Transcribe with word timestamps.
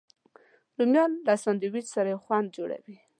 رومیان 0.77 1.11
له 1.25 1.33
سنډویچ 1.43 1.85
سره 1.95 2.07
یو 2.13 2.19
خوند 2.25 2.47
جوړوي 2.57 2.95